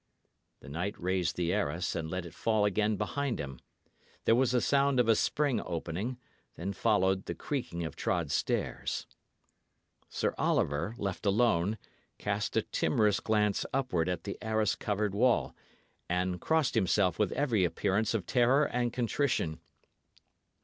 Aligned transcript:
The 0.61 0.67
knight 0.67 0.99
raised 0.99 1.35
the 1.35 1.53
arras 1.53 1.95
and 1.95 2.09
let 2.09 2.25
it 2.25 2.33
fall 2.33 2.65
again 2.65 2.95
behind 2.95 3.39
him. 3.39 3.59
There 4.25 4.33
was 4.33 4.49
the 4.49 4.59
sound 4.59 4.99
of 4.99 5.07
a 5.07 5.15
spring 5.15 5.61
opening; 5.63 6.17
then 6.55 6.73
followed 6.73 7.25
the 7.25 7.35
creaking 7.35 7.85
of 7.85 7.95
trod 7.95 8.31
stairs. 8.31 9.05
Sir 10.09 10.33
Oliver, 10.39 10.95
left 10.97 11.23
alone, 11.27 11.77
cast 12.17 12.57
a 12.57 12.63
timorous 12.63 13.19
glance 13.19 13.63
upward 13.71 14.09
at 14.09 14.23
the 14.23 14.39
arras 14.41 14.73
covered 14.73 15.13
wall, 15.13 15.55
and 16.09 16.41
crossed 16.41 16.73
himself 16.73 17.19
with 17.19 17.31
every 17.33 17.63
appearance 17.63 18.15
of 18.15 18.25
terror 18.25 18.65
and 18.65 18.91
contrition. 18.91 19.59